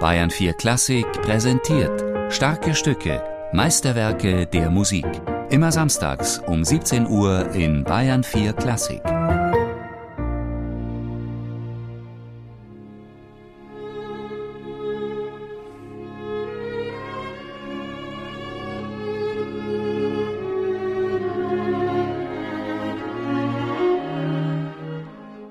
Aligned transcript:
Bayern 0.00 0.30
4 0.30 0.52
Klassik 0.52 1.10
präsentiert 1.22 2.04
starke 2.30 2.74
Stücke, 2.74 3.22
Meisterwerke 3.54 4.44
der 4.44 4.68
Musik. 4.68 5.06
Immer 5.48 5.72
samstags 5.72 6.38
um 6.46 6.62
17 6.62 7.06
Uhr 7.06 7.50
in 7.52 7.82
Bayern 7.82 8.22
4 8.22 8.52
Klassik. 8.52 9.00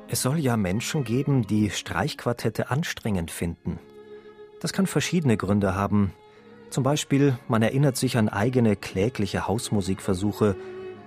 Es 0.08 0.22
soll 0.22 0.38
ja 0.38 0.56
Menschen 0.56 1.04
geben, 1.04 1.48
die 1.48 1.72
Streichquartette 1.72 2.70
anstrengend 2.70 3.32
finden. 3.32 3.80
Das 4.62 4.74
kann 4.74 4.88
verschiedene 4.88 5.38
Gründe 5.38 5.76
haben. 5.76 6.14
Zum 6.70 6.84
Beispiel, 6.84 7.38
man 7.48 7.62
erinnert 7.62 7.98
sich 7.98 8.18
an 8.18 8.30
eigene 8.30 8.76
klägliche 8.76 9.48
Hausmusikversuche 9.48 10.56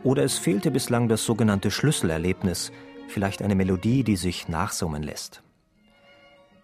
oder 0.05 0.23
es 0.25 0.39
fehlte 0.39 0.71
bislang 0.71 1.09
das 1.09 1.25
sogenannte 1.25 1.71
Schlüsselerlebnis, 1.71 2.73
vielleicht 3.09 3.43
eine 3.43 3.55
Melodie, 3.55 4.05
die 4.05 4.17
sich 4.17 4.49
nachsummen 4.49 5.03
lässt. 5.03 5.43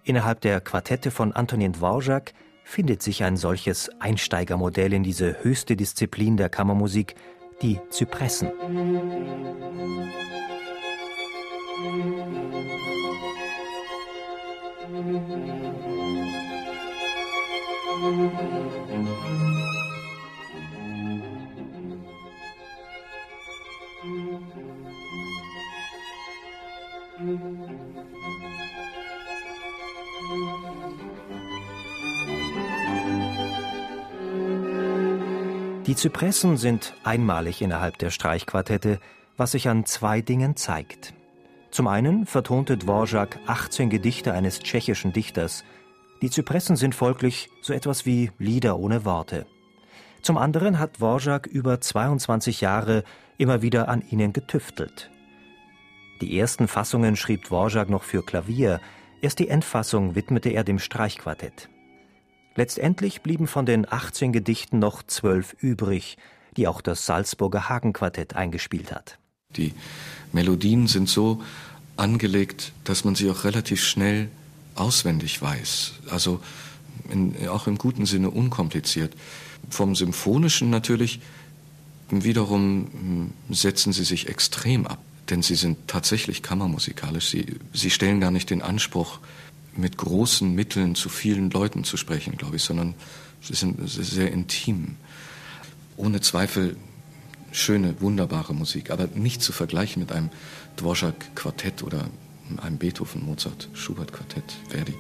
Innerhalb 0.05 0.41
der 0.43 0.61
Quartette 0.61 1.11
von 1.11 1.33
Antonin 1.33 1.73
Dvorak 1.73 2.33
findet 2.63 3.03
sich 3.03 3.25
ein 3.25 3.37
solches 3.37 3.91
Einsteigermodell 4.01 4.93
in 4.93 5.03
diese 5.03 5.43
höchste 5.43 5.77
Disziplin 5.77 6.37
der 6.37 6.49
Kammermusik, 6.49 7.15
die 7.63 7.81
Zypressen. 7.91 8.51
Die 35.87 35.97
Zypressen 35.97 36.57
sind 36.57 36.95
einmalig 37.05 37.61
innerhalb 37.61 37.99
der 37.99 38.09
Streichquartette, 38.09 39.01
was 39.37 39.51
sich 39.51 39.69
an 39.69 39.85
zwei 39.85 40.23
Dingen 40.23 40.57
zeigt. 40.57 41.13
Zum 41.71 41.89
einen 41.89 42.25
vertonte 42.25 42.79
Dvorak 42.79 43.39
18 43.47 43.91
Gedichte 43.91 44.33
eines 44.33 44.61
tschechischen 44.61 45.13
Dichters. 45.13 45.63
Die 46.23 46.31
Zypressen 46.31 46.77
sind 46.77 46.95
folglich 46.95 47.51
so 47.61 47.75
etwas 47.75 48.07
wie 48.07 48.31
Lieder 48.39 48.79
ohne 48.79 49.05
Worte. 49.05 49.45
Zum 50.23 50.39
anderen 50.39 50.79
hat 50.79 50.97
Dvorak 51.01 51.47
über 51.47 51.79
22 51.83 52.63
Jahre 52.63 53.05
immer 53.37 53.61
wieder 53.61 53.89
an 53.89 54.03
ihnen 54.09 54.33
getüftelt. 54.33 55.11
Die 56.23 56.39
ersten 56.39 56.67
Fassungen 56.67 57.15
schrieb 57.15 57.45
Dvorak 57.45 57.91
noch 57.91 58.05
für 58.05 58.25
Klavier, 58.25 58.81
erst 59.21 59.39
die 59.39 59.49
Endfassung 59.49 60.15
widmete 60.15 60.49
er 60.49 60.65
dem 60.65 60.79
Streichquartett. 60.79 61.69
Letztendlich 62.57 63.23
blieben 63.23 63.47
von 63.47 63.67
den 63.67 63.91
18 63.91 64.33
Gedichten 64.33 64.79
noch 64.79 65.03
zwölf 65.03 65.55
übrig, 65.61 66.17
die 66.57 66.69
auch 66.69 66.81
das 66.81 67.07
Salzburger 67.07 67.69
Hagenquartett 67.69 68.37
eingespielt 68.37 68.93
hat. 68.93 69.19
Die 69.57 69.73
Melodien 70.33 70.87
sind 70.87 71.09
so 71.09 71.43
angelegt, 71.97 72.73
dass 72.85 73.05
man 73.05 73.15
sie 73.15 73.31
auch 73.31 73.45
relativ 73.45 73.83
schnell 73.83 74.29
auswendig 74.75 75.41
weiß. 75.41 75.95
Also 76.11 76.41
in, 77.11 77.49
auch 77.49 77.67
im 77.67 77.79
guten 77.79 78.07
Sinne 78.07 78.31
unkompliziert. 78.31 79.15
Vom 79.71 79.95
Symphonischen 79.95 80.71
natürlich 80.71 81.21
wiederum 82.11 82.89
hm, 83.49 83.55
setzen 83.55 83.93
sie 83.93 84.05
sich 84.05 84.29
extrem 84.29 84.87
ab, 84.87 84.99
denn 85.31 85.43
sie 85.43 85.55
sind 85.55 85.89
tatsächlich 85.89 86.43
kammermusikalisch. 86.43 87.31
Sie, 87.31 87.57
sie 87.73 87.91
stellen 87.91 88.21
gar 88.21 88.31
nicht 88.31 88.51
den 88.51 88.63
Anspruch, 88.63 89.21
mit 89.77 89.97
großen 89.97 90.55
Mitteln 90.55 90.95
zu 90.95 91.09
vielen 91.09 91.51
Leuten 91.51 91.85
zu 91.85 91.97
sprechen, 91.97 92.37
glaube 92.37 92.57
ich, 92.57 92.63
sondern 92.63 92.95
sie 93.41 93.55
sind 93.55 93.79
sehr 93.89 94.31
intim. 94.33 94.97
Ohne 95.97 96.21
Zweifel 96.21 96.77
schöne, 97.53 98.01
wunderbare 98.01 98.55
Musik, 98.55 98.91
aber 98.91 99.07
nicht 99.15 99.43
zu 99.43 99.53
vergleichen 99.53 100.01
mit 100.01 100.13
einem 100.13 100.31
Dvorak-Quartett 100.77 101.83
oder 101.83 102.09
einem 102.63 102.79
Beethoven, 102.79 103.25
Mozart, 103.25 103.69
Schubert-Quartett, 103.75 104.57
Verdi, 104.69 104.95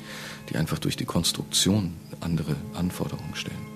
die 0.48 0.56
einfach 0.56 0.78
durch 0.78 0.96
die 0.96 1.04
Konstruktion 1.04 1.94
andere 2.20 2.56
Anforderungen 2.74 3.34
stellen. 3.34 3.73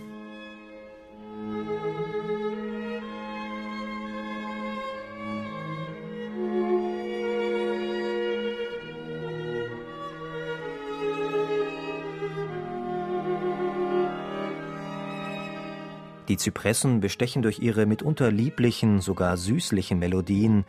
Die 16.28 16.36
Zypressen 16.36 17.00
bestechen 17.00 17.40
durch 17.40 17.58
ihre 17.58 17.86
mitunter 17.86 18.30
lieblichen, 18.30 19.00
sogar 19.00 19.38
süßlichen 19.38 19.98
Melodien, 19.98 20.64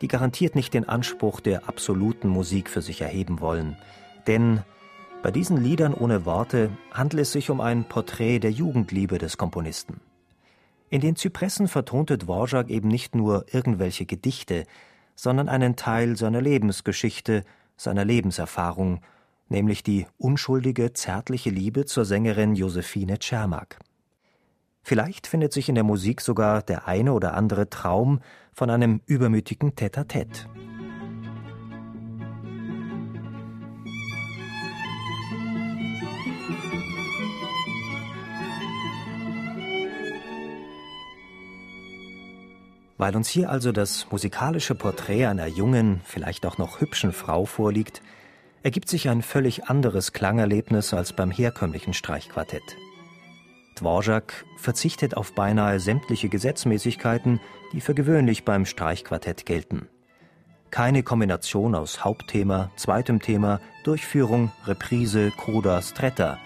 die 0.00 0.08
garantiert 0.08 0.54
nicht 0.54 0.72
den 0.72 0.88
Anspruch 0.88 1.40
der 1.40 1.68
absoluten 1.68 2.28
Musik 2.28 2.70
für 2.70 2.80
sich 2.80 3.02
erheben 3.02 3.40
wollen. 3.40 3.76
Denn 4.26 4.62
bei 5.22 5.30
diesen 5.30 5.62
Liedern 5.62 5.92
ohne 5.92 6.24
Worte 6.24 6.70
handelt 6.90 7.22
es 7.22 7.32
sich 7.32 7.50
um 7.50 7.60
ein 7.60 7.84
Porträt 7.84 8.40
der 8.40 8.50
Jugendliebe 8.50 9.18
des 9.18 9.36
Komponisten. 9.36 10.00
In 10.88 11.00
den 11.00 11.14
Zypressen 11.14 11.68
vertonte 11.68 12.18
Dvorak 12.18 12.70
eben 12.70 12.88
nicht 12.88 13.14
nur 13.14 13.46
irgendwelche 13.52 14.06
Gedichte, 14.06 14.66
sondern 15.14 15.48
einen 15.48 15.76
Teil 15.76 16.16
seiner 16.16 16.40
Lebensgeschichte, 16.40 17.44
seiner 17.76 18.04
Lebenserfahrung, 18.04 19.00
nämlich 19.48 19.82
die 19.82 20.06
unschuldige, 20.18 20.92
zärtliche 20.94 21.50
Liebe 21.50 21.84
zur 21.84 22.04
Sängerin 22.04 22.54
Josephine 22.56 23.18
Czermak. 23.18 23.78
Vielleicht 24.82 25.28
findet 25.28 25.52
sich 25.52 25.68
in 25.68 25.76
der 25.76 25.84
Musik 25.84 26.20
sogar 26.20 26.60
der 26.60 26.88
eine 26.88 27.12
oder 27.12 27.34
andere 27.34 27.70
Traum 27.70 28.20
von 28.52 28.68
einem 28.68 29.00
übermütigen 29.06 29.74
Tête-à-Tête. 29.76 30.46
Weil 42.98 43.16
uns 43.16 43.28
hier 43.28 43.50
also 43.50 43.72
das 43.72 44.06
musikalische 44.12 44.76
Porträt 44.76 45.26
einer 45.26 45.46
jungen, 45.46 46.00
vielleicht 46.04 46.46
auch 46.46 46.58
noch 46.58 46.80
hübschen 46.80 47.12
Frau 47.12 47.46
vorliegt, 47.46 48.00
ergibt 48.62 48.88
sich 48.88 49.08
ein 49.08 49.22
völlig 49.22 49.64
anderes 49.64 50.12
Klangerlebnis 50.12 50.94
als 50.94 51.12
beim 51.12 51.30
herkömmlichen 51.30 51.94
Streichquartett. 51.94 52.62
Dvorak 53.74 54.44
verzichtet 54.56 55.16
auf 55.16 55.34
beinahe 55.34 55.80
sämtliche 55.80 56.28
Gesetzmäßigkeiten, 56.28 57.40
die 57.72 57.80
für 57.80 57.94
gewöhnlich 57.94 58.44
beim 58.44 58.66
Streichquartett 58.66 59.46
gelten. 59.46 59.88
Keine 60.70 61.02
Kombination 61.02 61.74
aus 61.74 62.04
Hauptthema, 62.04 62.70
zweitem 62.76 63.20
Thema, 63.20 63.60
Durchführung, 63.84 64.50
Reprise, 64.66 65.30
Coda, 65.30 65.82
Stretta. 65.82 66.38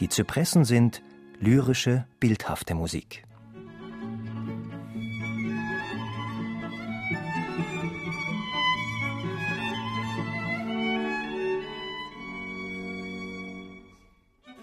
Die 0.00 0.08
Zypressen 0.08 0.64
sind 0.64 1.02
lyrische, 1.38 2.06
bildhafte 2.18 2.74
Musik. 2.74 3.24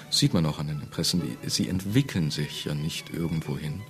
sieht 0.09 0.34
man 0.34 0.46
auch 0.46 0.59
an 0.59 0.67
den 0.67 0.82
Impressen, 0.82 1.22
die, 1.22 1.50
sie 1.50 1.70
entwickeln 1.70 2.32
sich 2.32 2.66
ja 2.66 2.73
nicht 2.73 3.14
irgendwohin, 3.14 3.82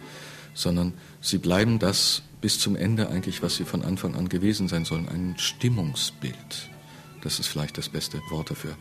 sondern 0.53 0.93
sie 1.21 1.37
bleiben 1.37 1.79
das 1.79 2.23
bis 2.41 2.59
zum 2.59 2.75
Ende 2.75 3.09
eigentlich, 3.09 3.41
was 3.41 3.55
sie 3.55 3.65
von 3.65 3.83
Anfang 3.83 4.15
an 4.15 4.29
gewesen 4.29 4.67
sein 4.67 4.85
sollen, 4.85 5.09
ein 5.09 5.35
Stimmungsbild. 5.37 6.69
Das 7.21 7.39
ist 7.39 7.47
vielleicht 7.47 7.77
das 7.77 7.89
beste 7.89 8.21
Wort 8.29 8.49
dafür. 8.49 8.75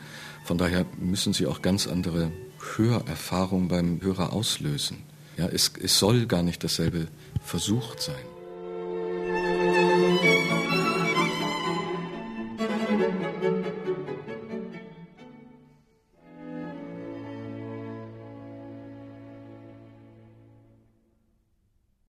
Von 0.44 0.58
daher 0.58 0.87
müssen 0.96 1.32
sie 1.32 1.46
auch 1.46 1.61
ganz 1.61 1.87
andere 1.87 2.31
Hörerfahrungen 2.76 3.69
beim 3.69 4.00
Hörer 4.00 4.32
auslösen. 4.32 4.99
Ja, 5.37 5.46
es, 5.46 5.73
es 5.81 5.99
soll 5.99 6.26
gar 6.26 6.43
nicht 6.43 6.62
dasselbe 6.62 7.08
versucht 7.43 8.00
sein. 8.00 8.17
Musik 12.91 13.97